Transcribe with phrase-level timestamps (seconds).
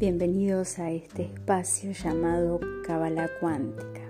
[0.00, 4.00] Bienvenidos a este espacio llamado Cábala Cuántica.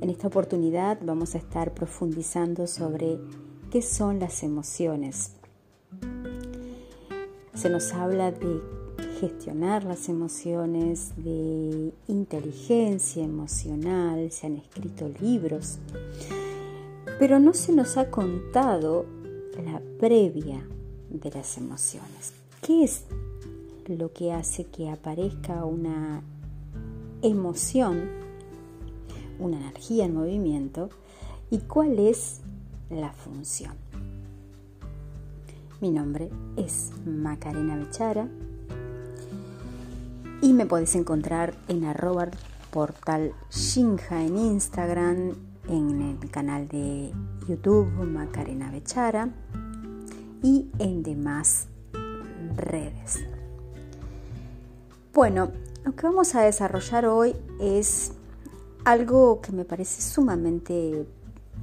[0.00, 3.20] En esta oportunidad vamos a estar profundizando sobre
[3.70, 5.34] qué son las emociones.
[7.54, 8.60] Se nos habla de
[9.20, 15.78] gestionar las emociones, de inteligencia emocional, se han escrito libros,
[17.20, 19.06] pero no se nos ha contado
[19.64, 20.66] la previa
[21.10, 22.32] de las emociones.
[22.60, 23.04] ¿Qué es
[23.96, 26.22] lo que hace que aparezca una
[27.22, 28.08] emoción,
[29.38, 30.90] una energía en movimiento
[31.50, 32.40] y cuál es
[32.90, 33.74] la función.
[35.80, 38.28] Mi nombre es Macarena Bechara
[40.40, 42.28] y me podés encontrar en arroba
[42.70, 45.34] portal Shinja en Instagram,
[45.68, 47.12] en el canal de
[47.48, 49.28] YouTube Macarena Bechara
[50.42, 51.68] y en demás
[52.56, 53.31] redes.
[55.14, 55.52] Bueno,
[55.84, 58.12] lo que vamos a desarrollar hoy es
[58.82, 61.06] algo que me parece sumamente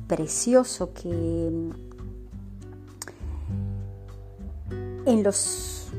[0.08, 1.48] precioso que
[4.70, 5.92] en los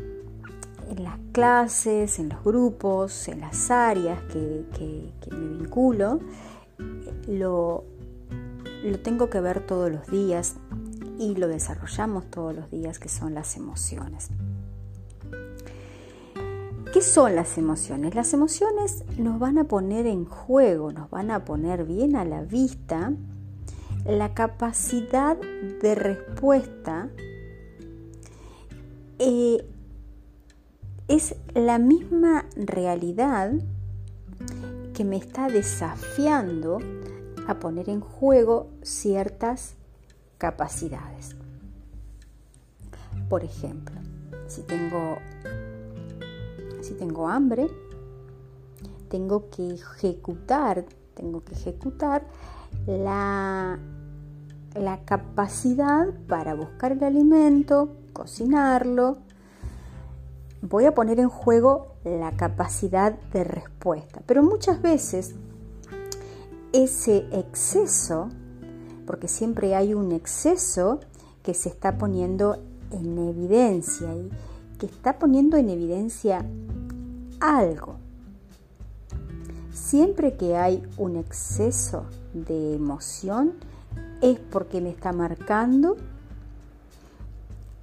[0.90, 6.20] en las clases, en los grupos, en las áreas que, me vinculo,
[7.26, 7.82] lo,
[8.84, 10.54] lo tengo que ver todos los días
[11.18, 14.30] y lo desarrollamos todos los días, que son las emociones.
[16.92, 18.16] ¿Qué son las emociones?
[18.16, 22.42] Las emociones nos van a poner en juego, nos van a poner bien a la
[22.42, 23.12] vista
[24.04, 27.08] la capacidad de respuesta.
[29.20, 29.64] Eh,
[31.06, 33.52] es la misma realidad
[34.92, 36.80] que me está desafiando
[37.46, 39.76] a poner en juego ciertas
[40.38, 41.36] capacidades.
[43.28, 43.94] Por ejemplo,
[44.48, 45.18] si tengo
[46.82, 47.68] si tengo hambre,
[49.08, 52.26] tengo que ejecutar, tengo que ejecutar
[52.86, 53.78] la,
[54.74, 59.18] la capacidad para buscar el alimento, cocinarlo.
[60.62, 64.22] Voy a poner en juego la capacidad de respuesta.
[64.26, 65.34] Pero muchas veces
[66.72, 68.28] ese exceso,
[69.06, 71.00] porque siempre hay un exceso
[71.42, 72.58] que se está poniendo
[72.90, 74.30] en evidencia y
[74.80, 76.44] que está poniendo en evidencia
[77.38, 77.98] algo.
[79.72, 83.52] Siempre que hay un exceso de emoción
[84.22, 85.96] es porque me está marcando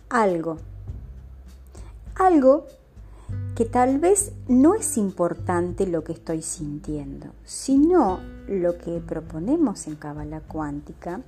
[0.09, 0.57] algo.
[2.15, 2.65] Algo
[3.55, 9.95] que tal vez no es importante lo que estoy sintiendo, sino lo que proponemos en
[9.95, 11.21] Cábala Cuántica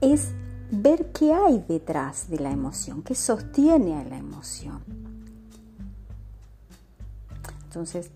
[0.00, 0.28] es
[0.70, 4.80] ver qué hay detrás de la emoción, qué sostiene a la emoción.
[7.64, 8.10] Entonces,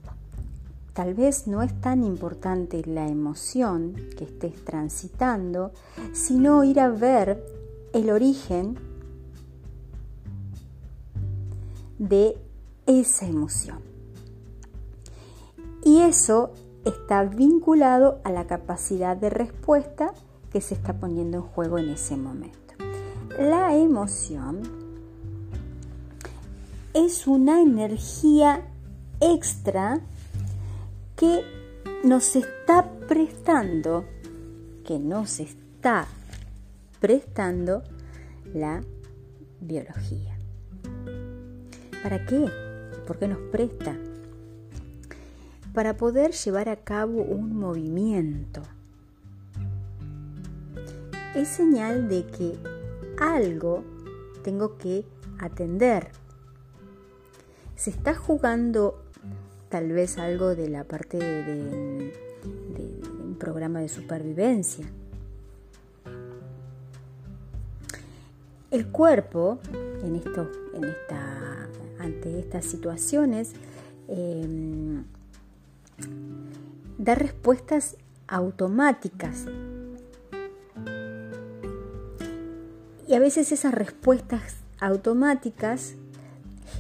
[0.93, 5.73] tal vez no es tan importante la emoción que estés transitando,
[6.13, 7.45] sino ir a ver
[7.93, 8.79] el origen
[11.99, 12.37] de
[12.87, 13.79] esa emoción.
[15.85, 16.53] Y eso
[16.85, 20.13] está vinculado a la capacidad de respuesta
[20.55, 22.75] que se está poniendo en juego en ese momento.
[23.41, 24.63] La emoción
[26.93, 28.63] es una energía
[29.19, 29.99] extra
[31.17, 31.43] que
[32.05, 34.05] nos está prestando,
[34.87, 36.07] que nos está
[37.01, 37.83] prestando
[38.55, 38.81] la
[39.61, 40.39] biología.
[42.01, 42.49] ¿Para qué?
[43.09, 43.99] ¿Por qué nos presta?
[45.73, 48.63] Para poder llevar a cabo un movimiento.
[51.35, 52.57] Es señal de que
[53.19, 53.83] algo
[54.45, 55.05] tengo que
[55.41, 56.11] atender.
[57.75, 59.03] Se está jugando
[59.69, 62.13] tal vez algo de la parte de,
[63.21, 64.87] un programa de supervivencia.
[68.71, 69.59] El cuerpo,
[70.05, 73.55] en esto, en esta, ante estas situaciones,
[74.07, 75.03] em,
[76.97, 77.97] da respuestas
[78.29, 79.47] automáticas.
[83.15, 85.95] Y a veces esas respuestas automáticas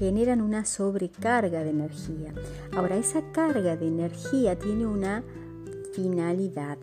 [0.01, 2.35] generan una sobrecarga de energía.
[2.73, 5.23] Ahora, esa carga de energía tiene una
[5.95, 6.79] finalidad,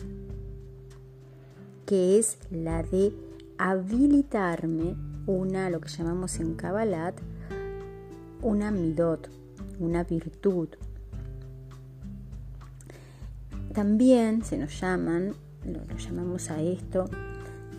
[1.86, 3.14] que es la de
[3.58, 4.96] habilitarme
[5.26, 7.20] una, lo que llamamos en Kabbalat,
[8.42, 9.30] una midot,
[9.80, 10.70] una virtud.
[13.74, 15.34] También se nos llaman,
[15.66, 17.10] lo, lo llamamos a esto,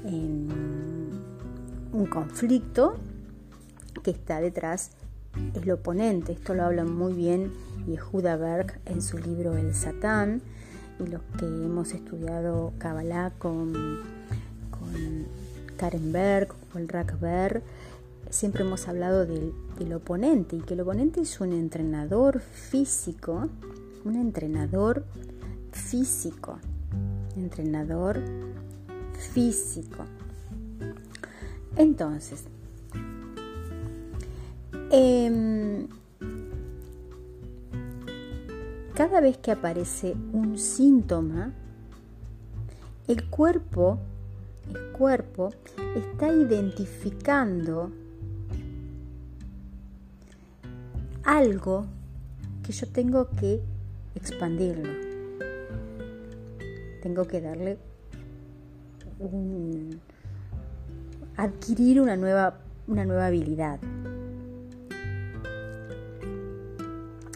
[0.05, 1.12] en
[1.93, 2.97] un conflicto
[4.03, 4.91] que está detrás
[5.55, 6.33] el oponente.
[6.33, 7.53] Esto lo habla muy bien
[7.87, 10.43] Yehuda Berg en su libro El Satán
[10.99, 14.01] y los que hemos estudiado Kabbalah con,
[14.71, 15.27] con
[15.77, 16.87] Karen Berg o el
[17.21, 17.63] Berg,
[18.31, 23.49] siempre hemos hablado del, del oponente y que el oponente es un entrenador físico,
[24.05, 25.05] un entrenador
[25.73, 26.59] físico,
[27.37, 28.21] entrenador
[29.33, 30.05] físico.
[31.77, 32.45] Entonces,
[34.95, 35.89] Em,
[38.95, 41.55] cada vez que aparece un síntoma,
[43.09, 43.99] el cuerpo,
[44.69, 45.49] el cuerpo
[45.97, 47.91] está identificando
[51.25, 51.87] algo
[52.63, 53.63] que yo tengo que
[54.15, 54.93] expandirlo.
[57.03, 57.79] Tengo que darle
[59.21, 60.03] un
[61.37, 63.81] adquirir una nueva, una nueva habilidad.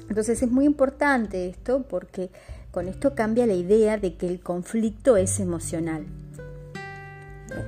[0.08, 2.30] Entonces es muy importante esto porque
[2.70, 6.06] con esto cambia la idea de que el conflicto es emocional.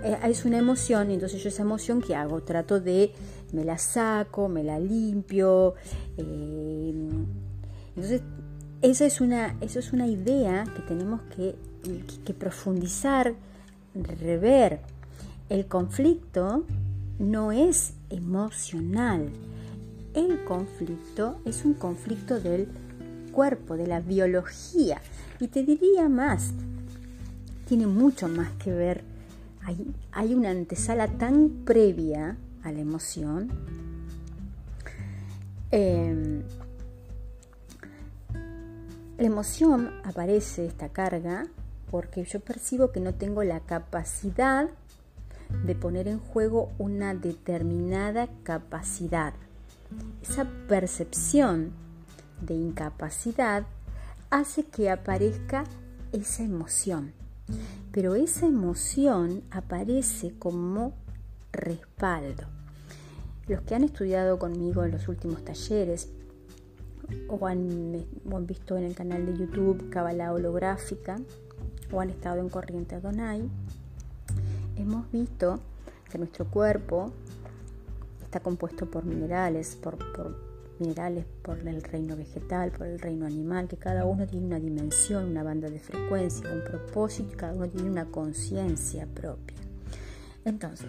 [0.02, 3.12] Eh, es una emoción y entonces yo esa emoción que hago, trato de,
[3.52, 5.74] me la saco, me la limpio.
[6.16, 6.94] Eh,
[7.96, 8.22] entonces
[8.80, 11.56] esa es, una, eso es una idea que tenemos que,
[12.24, 13.34] que profundizar,
[13.94, 14.80] rever.
[15.48, 16.66] El conflicto
[17.18, 19.30] no es emocional,
[20.12, 22.68] el conflicto es un conflicto del
[23.32, 25.00] cuerpo, de la biología.
[25.40, 26.52] Y te diría más,
[27.66, 29.04] tiene mucho más que ver,
[30.12, 33.48] hay, una antesala tan previa a la emoción.
[35.70, 36.42] Em,
[39.16, 41.46] la emoción aparece, esta carga,
[41.90, 44.68] porque yo percibo que no tengo la capacidad
[45.64, 49.34] de poner en juego una determinada capacidad
[50.22, 51.72] esa percepción
[52.40, 53.66] de incapacidad
[54.30, 55.64] hace que aparezca
[56.12, 57.12] esa emoción.
[57.92, 60.92] Pero esa emoción aparece como
[61.52, 62.44] respaldo.
[63.46, 66.10] Los que han estudiado conmigo en los últimos talleres
[67.28, 68.04] o han,
[68.46, 71.16] visto en el canal de YouTube Kabbalah holográfica
[71.90, 73.48] o han estado en Corriente Adonai,
[74.78, 75.60] hemos visto
[76.10, 77.12] que nuestro cuerpo
[78.22, 79.96] está compuesto por minerales, por,
[80.78, 85.24] minerales por el reino vegetal, por el reino animal, que cada uno tiene una dimensión,
[85.24, 89.56] una banda de frecuencia, un propósito cada uno tiene una conciencia propia.
[90.44, 90.88] Entonces,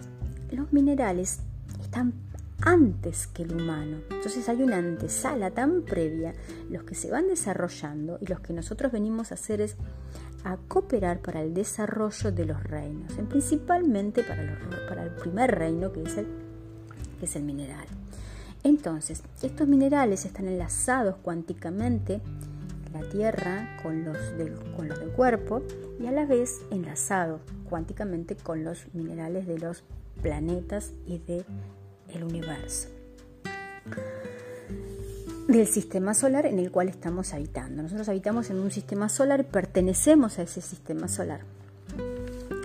[0.51, 1.39] los minerales
[1.81, 2.13] están
[2.61, 3.97] antes que el humano.
[4.09, 6.33] Entonces hay una antesala tan previa,
[6.69, 9.75] los que se van desarrollando y los que nosotros venimos a hacer es
[10.43, 14.57] a cooperar para el desarrollo de los reinos, principalmente para,
[14.87, 16.27] para el primer reino que es el
[17.19, 17.85] que es el mineral.
[18.63, 22.21] Entonces, estos minerales están enlazados cuánticamente
[22.93, 25.61] la Tierra con los, del, con los del cuerpo
[25.99, 29.83] y a la vez enlazados cuánticamente con los minerales de los
[30.21, 31.45] planetas y del
[32.09, 32.89] el universo.
[35.49, 37.81] Del sistema solar en el cual estamos habitando.
[37.81, 41.41] Nosotros habitamos en un sistema solar, pertenecemos a ese sistema solar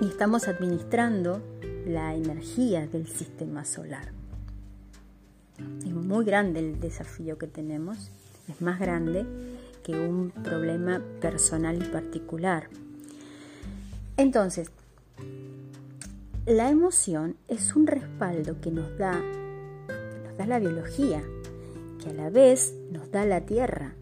[0.02, 1.40] y estamos administrando
[1.86, 4.12] la energía del sistema solar.
[5.78, 8.10] Es muy grande el desafío que tenemos,
[8.48, 9.24] es más grande
[9.82, 12.68] que un problema personal y particular.
[14.18, 14.70] Entonces,
[16.44, 21.22] la emoción es un respaldo que nos da, nos da la biología,
[22.04, 23.94] que a la vez nos da la tierra.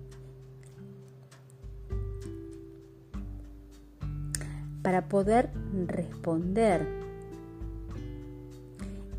[4.82, 5.50] Para poder
[5.86, 7.02] responder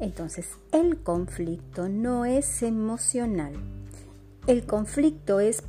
[0.04, 3.54] entonces, el conflicto no es emocional.
[4.48, 5.64] El conflicto es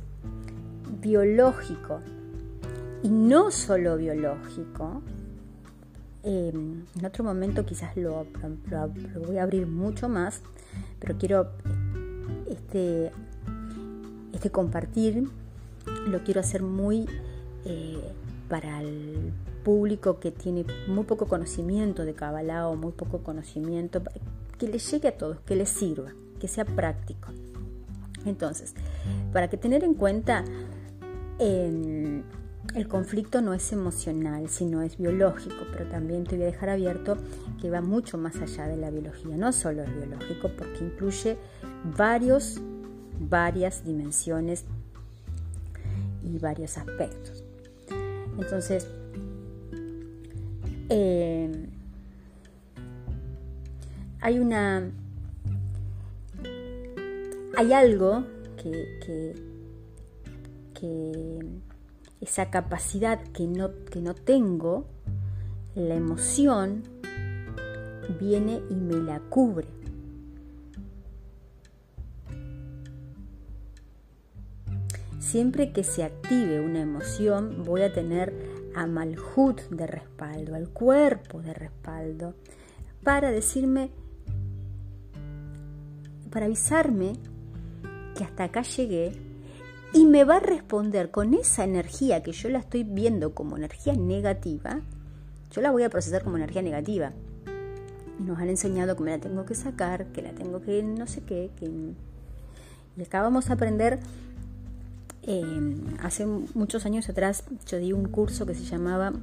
[0.99, 2.01] biológico.
[3.01, 5.01] Y no solo biológico.
[6.23, 8.27] Em, en otro momento quizás lo,
[9.25, 10.41] voy a abrir mucho más,
[10.99, 11.51] pero quiero
[12.55, 13.11] este,
[14.33, 15.29] este compartir,
[16.07, 17.05] lo quiero hacer muy
[17.65, 18.11] eh,
[18.49, 19.33] para el
[19.63, 24.01] público que tiene muy poco conocimiento de Kabbalah o muy poco conocimiento,
[24.57, 27.29] que le llegue a todos, que les sirva, que sea práctico.
[28.25, 28.73] Entonces,
[29.33, 30.43] para que tener en cuenta,
[31.39, 32.23] el
[32.87, 37.17] conflicto no es emocional, sino es biológico, pero también te voy a dejar abierto
[37.61, 41.37] que va mucho más allá de la biología, no solo es biológico, porque incluye
[41.97, 42.59] varios,
[43.19, 44.65] varias dimensiones
[46.23, 47.43] y varios aspectos.
[48.37, 48.87] Entonces,
[50.89, 51.69] eh,
[54.21, 54.91] hay una
[57.57, 58.25] hay algo
[58.57, 59.35] que, que,
[60.73, 61.39] que
[62.21, 64.85] esa capacidad que no, que no tengo,
[65.75, 66.83] la emoción
[68.19, 69.67] viene y me la cubre.
[75.25, 78.31] Siempre que se active una emoción voy a tener
[78.75, 82.35] a Malhut de respaldo, al cuerpo de respaldo,
[83.03, 83.89] para decirme,
[86.29, 87.13] para avisarme
[88.15, 89.13] que hasta acá llegué
[89.93, 93.93] y me va a responder con esa energía que yo la estoy viendo como energía
[93.93, 94.81] negativa,
[95.49, 97.13] yo la voy a procesar como energía negativa.
[98.19, 101.21] Nos han enseñado que me la tengo que sacar, que la tengo que no sé
[101.21, 101.95] qué, que...
[102.97, 103.99] Y acá vamos a aprender,
[105.27, 109.13] eh, hace muchos años atrás yo di un curso que se llamaba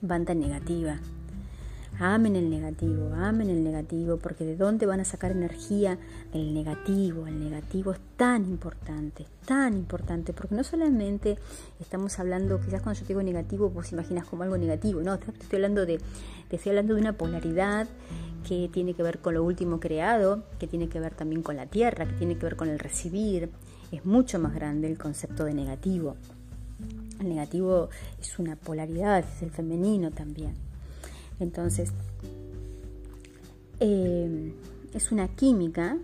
[0.00, 1.00] Banda Negativa
[2.00, 5.98] Amen el negativo, amen el negativo, porque de dónde van a sacar energía
[6.32, 7.26] el negativo.
[7.26, 11.38] El negativo es tan importante, tan importante, porque no solamente
[11.80, 15.56] estamos hablando, quizás cuando yo digo negativo, vos imaginas como algo negativo, no, te estoy
[15.56, 16.00] hablando de,
[16.48, 17.86] te estoy hablando de una polaridad
[18.48, 21.66] que tiene que ver con lo último creado, que tiene que ver también con la
[21.66, 23.50] tierra, que tiene que ver con el recibir.
[23.92, 26.16] Es mucho más grande el concepto de negativo.
[27.20, 30.71] El negativo es una polaridad, es el femenino también.
[31.40, 31.92] Entonces,
[33.80, 34.52] eh,
[34.94, 35.96] es una química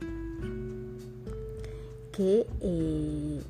[2.13, 3.41] que eh,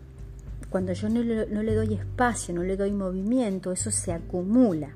[0.68, 4.94] cuando yo no le, doy espacio, no le doy movimiento, eso se acumula.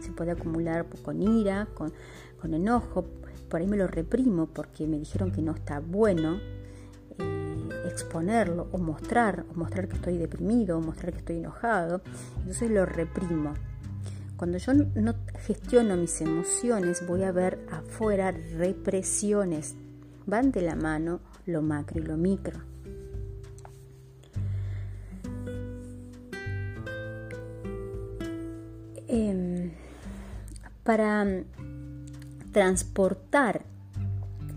[0.00, 1.92] Se puede acumular con ira, con,
[2.54, 3.06] enojo,
[3.48, 6.38] por ahí me lo reprimo porque me dijeron que no está bueno
[7.18, 12.02] eh, exponerlo o mostrar, o mostrar que estoy deprimido, o mostrar que estoy enojado,
[12.38, 13.54] entonces lo reprimo.
[14.36, 15.14] Cuando yo no
[15.46, 19.76] gestiono mis emociones, voy a ver afuera represiones.
[20.26, 22.58] Van de la mano lo macro y lo micro.
[29.06, 29.70] Em,
[30.82, 31.24] para
[32.52, 33.64] transportar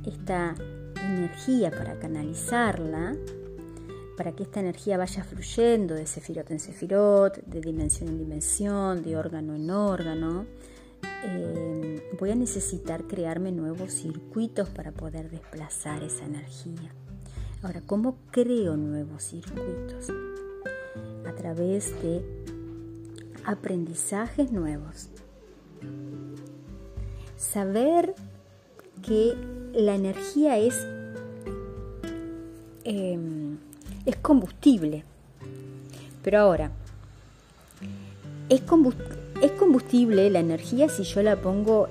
[0.05, 0.55] esta
[1.03, 3.15] energía, para canalizarla,
[4.17, 9.15] para que esta energía vaya fluyendo de sefirot en sefirot, de dimensión en dimensión, de
[9.15, 10.45] órgano en órgano,
[11.23, 16.91] eh, voy a necesitar crearme nuevos circuitos para poder desplazar esa energía.
[17.61, 20.09] Ahora, ¿cómo creo nuevos circuitos?
[21.27, 22.23] A través de
[23.45, 25.09] aprendizajes nuevos.
[27.35, 28.15] Saber
[29.01, 29.35] que
[29.73, 30.75] la energía es
[32.83, 33.46] em,
[34.07, 35.03] es combustible.
[36.23, 36.71] Pero ahora,
[38.49, 41.89] es combustible, la energía si yo la pongo,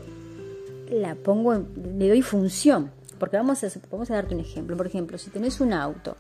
[0.91, 2.91] la pongo, le doy función.
[3.19, 4.77] Porque vamos a, vamos a darte un ejemplo.
[4.77, 6.17] Por ejemplo, si tenés un auto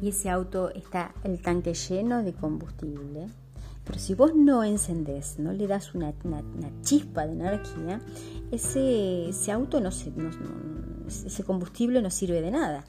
[0.00, 3.28] y ese auto está el tanque lleno de combustible,
[3.86, 6.12] pero si vos no encendés, no le das una,
[6.82, 8.00] chispa de energía,
[8.50, 10.30] ese, ese auto no se, no,
[11.06, 12.84] ese combustible no sirve de nada.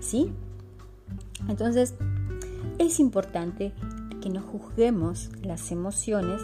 [0.00, 0.32] ¿Sí?
[1.48, 1.94] Entonces,
[2.78, 3.72] es importante
[4.20, 6.42] que no juzguemos las emociones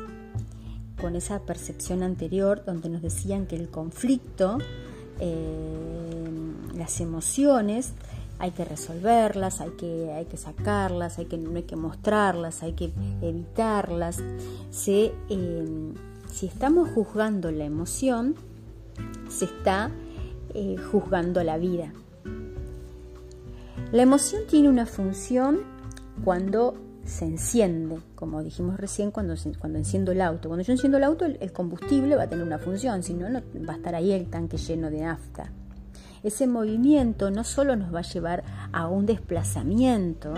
[1.00, 4.58] con esa percepción anterior donde nos decían que el conflicto,
[5.20, 6.28] eh,
[6.74, 7.92] las emociones,
[8.38, 12.72] hay que resolverlas, hay que, hay que sacarlas, hay que, no hay que mostrarlas, hay
[12.72, 14.18] que evitarlas.
[14.86, 15.12] Eh,
[16.30, 18.34] si estamos juzgando la emoción,
[19.28, 19.90] se está
[20.54, 21.92] eh, juzgando la vida.
[23.92, 25.60] La emoción tiene una función
[26.24, 30.48] cuando se enciende, como dijimos recién, cuando, cuando enciendo el auto.
[30.48, 33.42] Cuando yo enciendo el auto, el, combustible va a tener una función, si no, no
[33.68, 35.50] va a estar ahí el tanque lleno de nafta.
[36.22, 38.42] Ese movimiento no solo nos va a llevar
[38.72, 40.34] a un desplazamiento,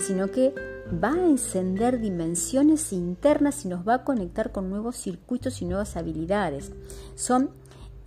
[0.00, 0.52] sino que
[0.92, 5.96] va a encender dimensiones internas y nos va a conectar con nuevos circuitos y nuevas
[5.96, 6.72] habilidades.
[7.14, 7.50] Son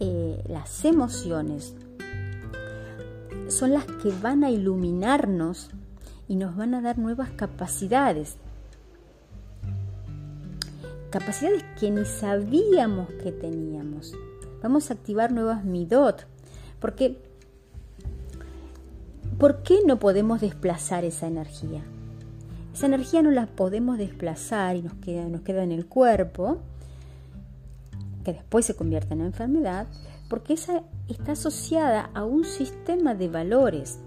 [0.03, 1.75] eh, las emociones
[3.49, 5.69] son las que van a iluminarnos
[6.27, 8.37] y nos van a dar nuevas capacidades.
[11.11, 14.15] Capacidades que ni sabíamos que teníamos.
[14.63, 16.25] Vamos a activar nuevas midot.
[16.79, 17.21] Porque,
[19.37, 21.83] ¿por qué no podemos desplazar esa energía?
[22.73, 26.57] Esa energía no la podemos desplazar y nos queda, nos queda en el cuerpo
[28.23, 29.87] que después se convierte en enfermedad,
[30.29, 33.99] porque esa está asociada a un sistema de valores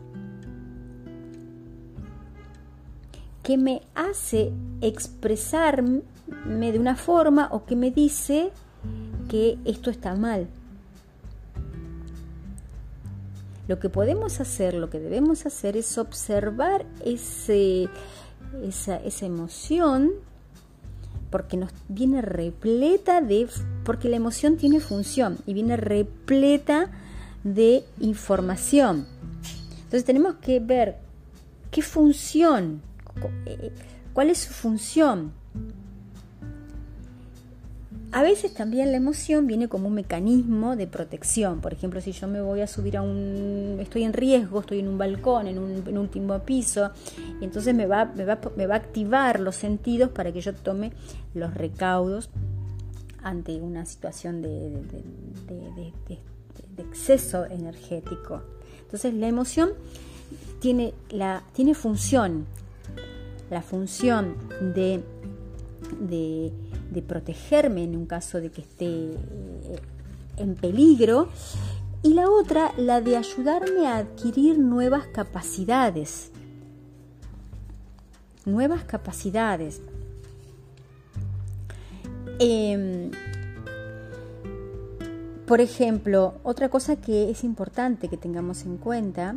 [3.42, 6.02] que me hace expresarme
[6.46, 8.50] de una forma o que me dice
[9.28, 10.48] que esto está mal.
[13.68, 17.88] Lo que podemos hacer, lo que debemos hacer es observar ese,
[18.62, 20.12] esa, esa emoción
[21.34, 23.48] porque nos viene repleta de,
[23.84, 26.92] porque la emoción tiene función y viene repleta
[27.42, 29.08] de información.
[29.78, 30.94] Entonces tenemos que ver
[31.72, 32.82] qué función,
[33.46, 33.72] eh,
[34.12, 35.32] cuál es su función.
[38.14, 41.60] A veces también la emoción viene como un mecanismo de protección.
[41.60, 43.78] Por ejemplo, si yo me voy a subir a un...
[43.80, 46.92] estoy en riesgo, estoy en un balcón, en un, último piso,
[47.40, 50.92] entonces me va, me, va, me va a activar los sentidos para que yo tome
[51.34, 52.30] los recaudos
[53.20, 54.70] ante una situación de,
[55.48, 58.42] de exceso energético.
[58.82, 59.70] Entonces la emoción
[60.60, 62.46] tiene, la, tiene función,
[63.50, 64.36] la función
[64.72, 65.02] de
[66.00, 66.52] de,
[67.06, 69.80] protegerme en un caso de que esté eh,
[70.36, 71.28] en peligro
[72.02, 76.30] y la otra, la de ayudarme a adquirir nuevas capacidades.
[78.44, 79.80] Nuevas capacidades.
[82.38, 83.10] Em,
[85.46, 89.36] por ejemplo, otra cosa que es importante que tengamos en cuenta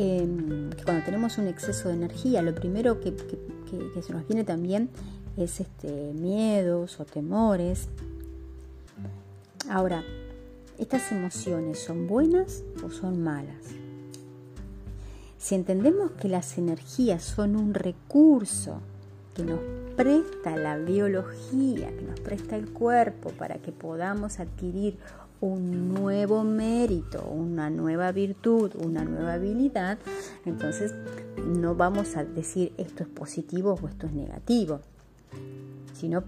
[0.00, 3.12] Em, que cuando tenemos un exceso de energía, lo primero que,
[4.02, 4.90] se nos viene también
[5.36, 7.88] es este, miedos o temores.
[9.70, 10.02] Ahora,
[10.78, 13.56] ¿estas emociones son buenas o son malas?
[15.38, 18.80] Si entendemos que las energías son un recurso
[19.34, 19.60] que nos
[19.96, 24.98] presta la biología, que nos presta el cuerpo para que podamos adquirir
[25.40, 29.98] un nuevo mérito, una nueva virtud, una nueva habilidad,
[30.44, 30.92] entonces
[31.38, 34.80] no vamos a decir esto es positivo o esto es negativo,
[35.94, 36.24] sino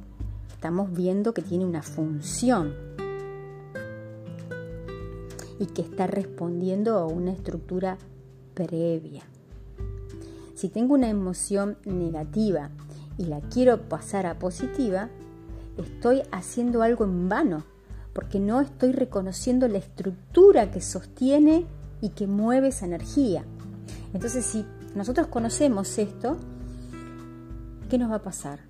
[0.52, 2.74] estamos viendo que tiene una función
[5.58, 7.98] y que está respondiendo a una estructura
[8.54, 9.22] previa.
[10.54, 12.70] Si tengo una emoción negativa
[13.18, 15.08] y la quiero pasar a positiva,
[15.76, 17.64] estoy haciendo algo en vano
[18.12, 21.66] porque no estoy reconociendo la estructura que sostiene
[22.00, 23.44] y que mueve esa energía.
[24.12, 26.36] Entonces, si nosotros conocemos esto,
[27.88, 28.60] ¿qué nos va a pasar?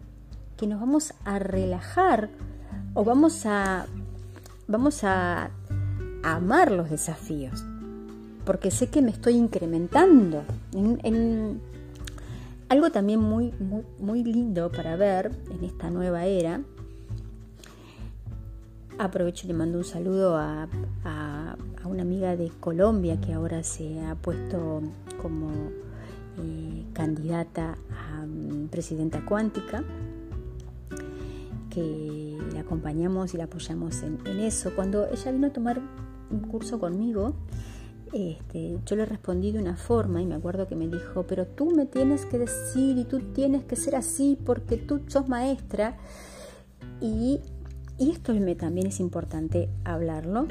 [0.57, 2.31] Que nos vamos a relajar
[2.95, 3.87] o vamos a,
[4.69, 5.51] vamos a,
[6.23, 7.65] amar los desafíos,
[8.45, 10.45] porque sé que me estoy incrementando.
[10.73, 11.61] En,
[12.69, 16.61] algo también muy, muy, muy lindo para ver en esta nueva era
[19.01, 20.69] Aprovecho y le mando un saludo a,
[21.87, 24.83] una amiga de Colombia que ahora se ha puesto
[25.23, 25.51] como
[26.93, 29.85] candidata a mm, presidenta cuántica,
[31.71, 34.73] que la acompañamos y la apoyamos en, eso.
[34.75, 35.81] Cuando ella vino a tomar
[36.31, 37.35] un curso conmigo,
[38.13, 41.71] este, yo le respondí de una forma y me acuerdo que me dijo, pero tú
[41.71, 45.97] me tienes que decir y tú tienes que ser así porque tú sos maestra.
[47.01, 47.41] Y
[48.01, 50.49] y esto también es importante hablarlo,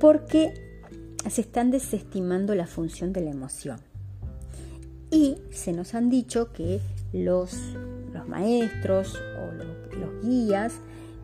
[0.00, 0.71] porque
[1.30, 3.78] se están desestimando la función de la emoción.
[5.10, 6.80] Y se nos han dicho que
[7.12, 7.54] los,
[8.12, 9.72] los maestros o los,
[10.22, 10.74] guías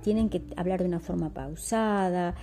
[0.03, 2.35] tienen que hablar de una forma pausada,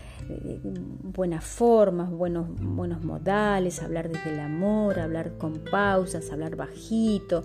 [1.04, 7.44] buenas formas, buenos, buenos modales, hablar desde el amor, hablar con pausas, hablar bajito,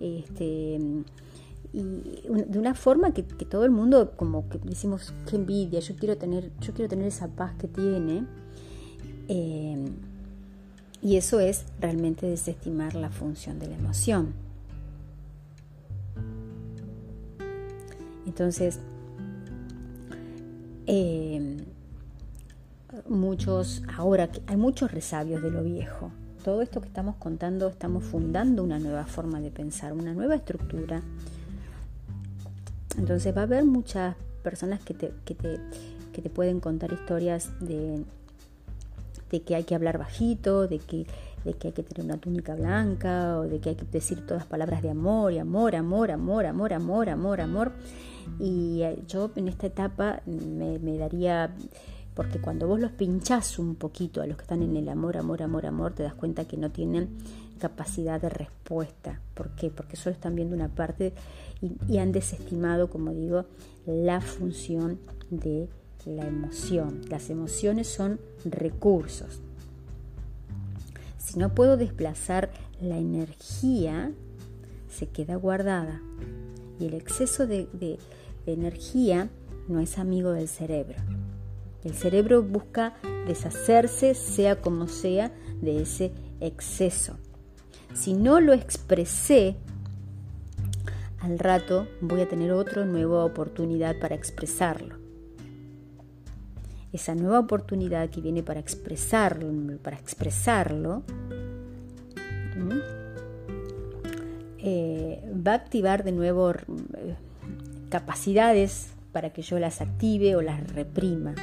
[0.00, 0.78] este,
[1.72, 6.16] y de una forma que, todo el mundo como que decimos qué envidia yo quiero
[6.16, 8.24] tener yo quiero tener esa paz que tiene
[9.28, 9.90] eh,
[11.00, 14.32] y eso es realmente desestimar la función de la emoción.
[18.26, 18.78] Entonces
[20.86, 21.58] eh,
[23.08, 26.10] muchos ahora hay muchos resabios de lo viejo.
[26.42, 31.02] Todo esto que estamos contando estamos fundando una nueva forma de pensar una nueva estructura.
[32.96, 38.02] Entonces va a haber muchas personas que te, que te, pueden contar historias de,
[39.30, 41.06] de que hay que hablar bajito, de que,
[41.44, 44.46] de que hay que tener una túnica blanca o de que hay que decir todas
[44.46, 47.72] palabras de amor y amor, amor, amor, amor, amor, amor, amor.
[48.38, 51.54] Y eh, yo en esta etapa me, me daría
[52.18, 55.40] porque cuando vos los pinchás un poquito a los que están en el amor, amor,
[55.40, 57.16] amor, amor, te das cuenta que no tienen
[57.60, 59.20] capacidad de respuesta.
[59.34, 59.70] ¿Por qué?
[59.70, 61.12] Porque solo están viendo una parte
[61.60, 63.44] y, han desestimado, como digo,
[63.86, 64.98] la función
[65.30, 65.68] de
[66.08, 67.02] la emoción.
[67.08, 69.40] Las emociones son recursos.
[71.18, 74.12] Si no puedo desplazar la energía,
[74.88, 76.00] se queda guardada.
[76.80, 77.98] Y el exceso de,
[78.46, 79.28] energía
[79.68, 80.96] no es amigo del cerebro.
[81.84, 82.94] El cerebro busca
[83.26, 87.18] deshacerse, sea como sea, de ese exceso.
[87.94, 89.56] Si no lo expresé,
[91.20, 95.07] al rato voy a tener otra nueva oportunidad para expresarlo.
[96.92, 99.48] Esa nueva oportunidad que viene para expresarlo,
[99.82, 101.02] para expresarlo,
[104.58, 107.14] eh, va a activar de nuevo eh,
[107.90, 111.34] capacidades para que yo las active o las reprima.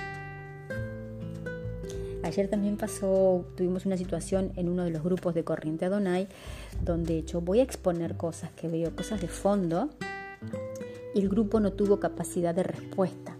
[2.23, 6.27] Ayer también pasó, tuvimos una situación en uno de los grupos de Corriente Adonai,
[6.83, 9.89] donde yo voy a exponer cosas que veo, cosas de fondo,
[11.13, 13.34] y el grupo no tuvo capacidad de respuesta.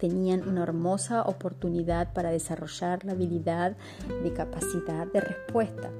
[0.00, 3.76] Tenían una hermosa oportunidad para desarrollar la habilidad
[4.22, 5.90] de capacidad de respuesta.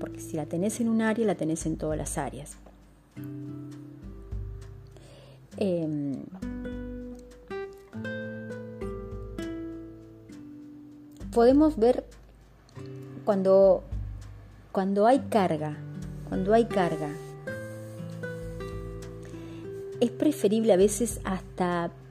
[0.00, 2.56] Porque si la tenés en un área, la tenés en todas las áreas.
[5.58, 6.24] Em,
[11.32, 12.04] podemos ver
[13.24, 13.84] cuando,
[14.72, 15.76] cuando hay carga,
[16.28, 17.10] cuando hay carga,
[20.00, 22.01] es preferible a veces hasta, hasta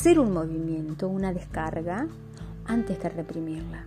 [0.00, 2.06] hacer un movimiento, una descarga,
[2.64, 3.84] antes que reprimirla,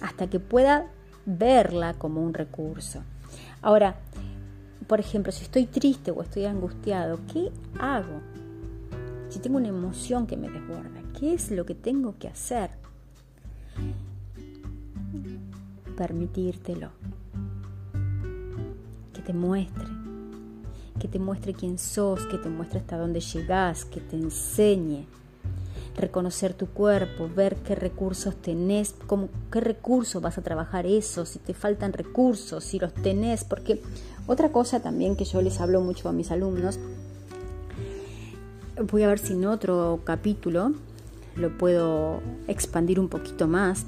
[0.00, 0.86] hasta que pueda
[1.26, 3.02] verla como un recurso.
[3.60, 3.94] Ahora,
[4.86, 8.22] por ejemplo, si estoy triste o estoy angustiado, ¿qué hago?
[9.28, 12.70] Si tengo una emoción que me desborda, ¿Qué es lo que tengo que hacer?
[15.94, 16.88] Permitírtelo.
[19.12, 19.88] Que te muestre.
[20.98, 25.06] Que te muestre quién sos, que te muestre hasta dónde llegás, que te enseñe.
[25.96, 31.38] Reconocer tu cuerpo, ver qué recursos tenés, cómo, qué recursos vas a trabajar eso, si
[31.38, 33.80] te faltan recursos, si los tenés, porque
[34.26, 36.78] otra cosa también que yo les hablo mucho a mis alumnos,
[38.90, 40.72] voy a ver si en otro capítulo
[41.36, 43.86] lo puedo expandir un poquito más.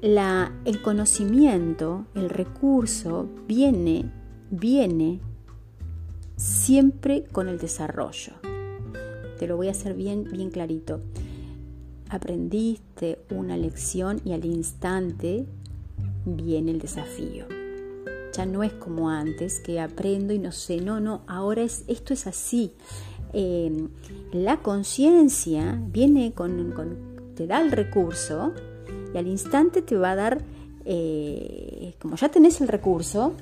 [0.00, 4.10] El conocimiento, el recurso, viene,
[4.50, 5.20] viene
[6.36, 8.37] siempre con el desarrollo.
[9.38, 11.00] Te lo voy a hacer bien, bien clarito.
[12.10, 15.46] Aprendiste una lección y al instante
[16.24, 17.46] viene el desafío.
[18.36, 22.14] Ya no es como antes que aprendo y no sé, no, no, ahora es, esto
[22.14, 22.72] es así.
[23.32, 23.88] Em,
[24.32, 26.96] la conciencia viene con,
[27.34, 28.52] te da el recurso
[29.12, 30.44] y al instante te va a dar,
[30.84, 33.34] eh, como ya tenés el recurso,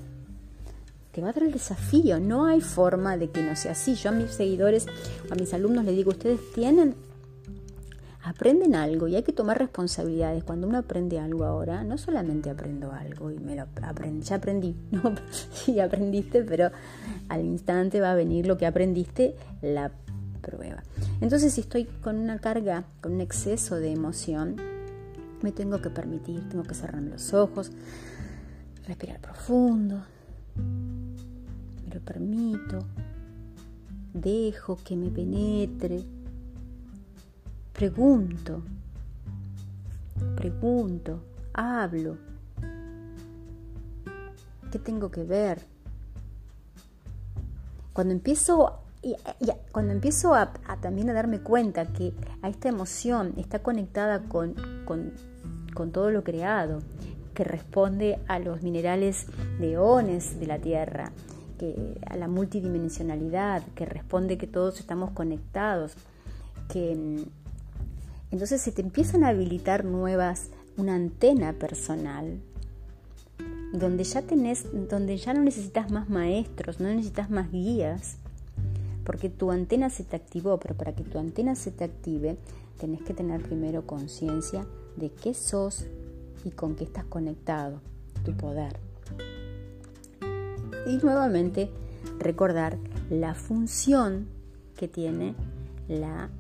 [1.17, 2.21] te va a dar el desafío.
[2.21, 3.95] No hay forma de que no sea así.
[3.95, 4.87] Yo a mis seguidores,
[5.31, 6.95] a mis alumnos les digo, ustedes tienen
[8.23, 10.45] aprenden algo y hay que tomar responsabilidades.
[10.45, 14.77] Cuando uno aprende algo ahora, no solamente aprendo algo y me lo aprendí, ya aprendí,
[14.91, 15.15] no,
[15.53, 16.71] sí aprendiste, pero
[17.31, 19.93] al instante va a venir lo que aprendiste, la
[20.43, 20.83] prueba.
[21.23, 24.57] Entonces, si estoy con una carga, con un exceso de emoción,
[25.41, 27.71] me tengo que permitir, tengo que cerrarme los ojos,
[28.87, 30.03] respirar profundo,
[32.01, 32.87] permito,
[34.13, 36.05] dejo que me penetre
[37.77, 38.63] Pregunto,
[40.35, 41.21] pregunto,
[41.53, 42.17] hablo.
[44.73, 45.61] ¿Qué tengo que ver?
[47.93, 48.81] Cuando empiezo,
[49.73, 54.55] cuando empiezo a, también a darme cuenta que a esta emoción está conectada con,
[54.87, 56.79] con todo lo creado,
[57.35, 59.27] que responde a los minerales
[59.61, 59.77] de
[60.41, 61.13] de la Tierra,
[62.07, 65.95] a la multidimensionalidad, que responde que todos estamos conectados,
[66.69, 67.25] que
[68.31, 72.39] entonces se te empiezan a habilitar nuevas, una antena personal,
[73.73, 78.17] donde ya tenés, donde ya no necesitas más maestros, no necesitas más guías,
[79.05, 82.37] porque tu antena se te activó, pero para que tu antena se te active,
[82.79, 84.67] tenés que tener primero conciencia
[84.97, 85.87] de qué sos
[86.45, 87.81] y con qué estás conectado,
[88.25, 88.86] tu poder.
[90.87, 91.71] Y nuevamente
[92.19, 92.79] recordar
[93.11, 94.29] la función
[94.77, 95.35] que tiene
[95.89, 96.31] la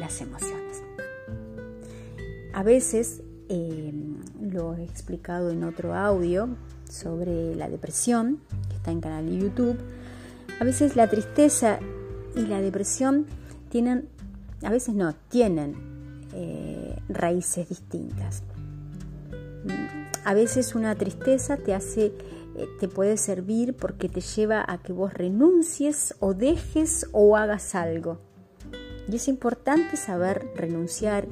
[0.00, 0.82] las emociones.
[2.52, 3.92] A veces, eh,
[4.40, 6.48] lo he explicado en otro audio
[6.88, 9.78] sobre la depresión, que está en canal de YouTube,
[10.58, 11.78] a veces la tristeza
[12.34, 13.26] y la depresión
[13.68, 14.08] tienen,
[14.62, 15.74] a veces no, tienen
[16.32, 18.42] eh, raíces distintas.
[20.24, 22.06] A veces una tristeza te hace,
[22.56, 27.74] eh, te puede servir porque te lleva a que vos renuncies o dejes o hagas
[27.74, 28.18] algo.
[29.08, 31.26] Y es importante saber renunciar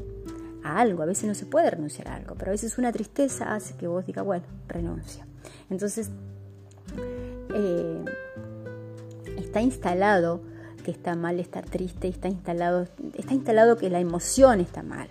[0.64, 1.02] a algo.
[1.02, 3.86] A veces no se puede renunciar a algo, pero a veces una tristeza hace que
[3.86, 5.24] vos digas, bueno, renuncio.
[5.70, 6.10] Entonces,
[7.54, 8.04] eh,
[9.36, 10.42] está instalado
[10.84, 15.08] que está mal estar triste, está instalado, está instalado que la emoción está mal.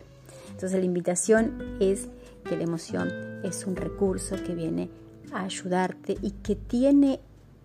[0.51, 2.07] Entonces la invitación es
[2.43, 3.11] que la emoción
[3.43, 4.89] es un recurso que viene
[5.32, 7.19] a ayudarte y que tiene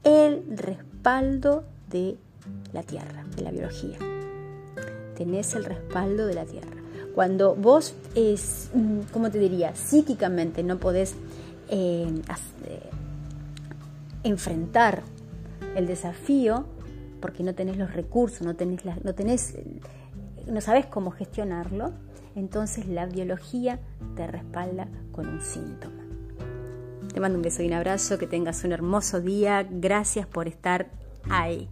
[0.05, 2.17] el respaldo de
[2.73, 3.99] la tierra, de la biología.
[5.17, 6.83] Tenés el respaldo de la tierra.
[7.15, 9.75] Cuando vos, es, mm, ¿cómo te diría?
[9.75, 11.15] Psíquicamente no podés
[11.69, 12.09] eh,
[12.65, 12.91] eh,
[14.25, 15.03] enfrentar
[15.77, 16.65] el desafío
[17.21, 19.55] porque no tenés los recursos, no tenés, no tenés,
[20.47, 21.93] no sabes cómo gestionarlo,
[22.35, 23.81] entonces la biología
[24.17, 26.03] te respalda con un síntoma.
[27.13, 30.91] Te mando un beso y un abrazo, que tengas un hermoso día, gracias por estar
[31.29, 31.69] ahí.